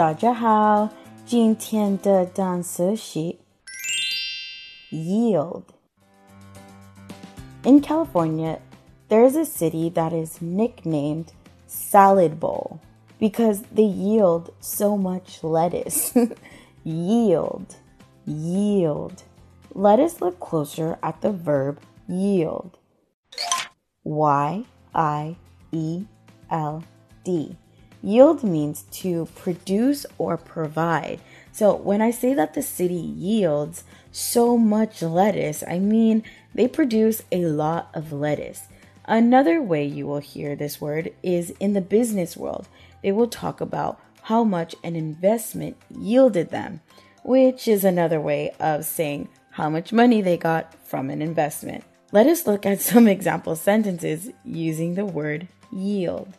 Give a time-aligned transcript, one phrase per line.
[0.00, 0.88] 大家好，
[1.24, 3.36] 今天的单词是
[4.90, 5.62] yield.
[7.64, 8.58] In California,
[9.08, 11.32] there is a city that is nicknamed
[11.66, 12.78] Salad Bowl
[13.18, 16.12] because they yield so much lettuce.
[16.84, 17.74] yield,
[18.24, 19.24] yield.
[19.74, 22.78] Let us look closer at the verb yield.
[24.04, 25.36] Y I
[25.72, 26.04] E
[26.50, 26.82] L
[27.24, 27.56] D.
[28.03, 31.19] Yield means to produce or provide.
[31.51, 37.21] So when I say that the city yields so much lettuce, I mean they produce
[37.31, 38.63] a lot of lettuce.
[39.05, 42.67] Another way you will hear this word is in the business world.
[43.03, 46.81] They will talk about how much an investment yielded them,
[47.23, 51.83] which is another way of saying how much money they got from an investment.
[52.11, 56.37] Let us look at some example sentences using the word yield.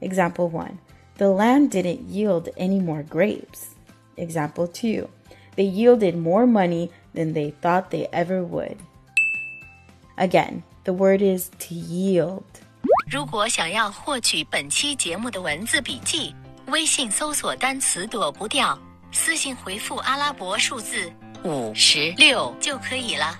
[0.00, 0.78] Example 1
[1.18, 3.76] The land didn't yield any more grapes.
[4.16, 5.08] Example 2
[5.56, 8.76] They yielded more money than they thought they ever would.
[10.16, 12.42] Again, the word is to yield.
[13.10, 16.34] 如果想要获取本期节目的文字笔记，
[16.66, 18.78] 微信搜索单词躲不掉，
[19.12, 21.12] 私信回复阿拉伯数字
[21.44, 23.38] 五十六就可以了。